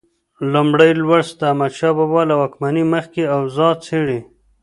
[0.53, 4.19] لومړی لوست د احمدشاه بابا له واکمنۍ مخکې اوضاع څېړي.